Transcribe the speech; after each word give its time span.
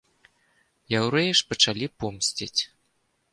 Яўрэі 0.99 1.31
ж 1.41 1.45
пачалі 1.51 1.91
помсціць. 2.01 2.61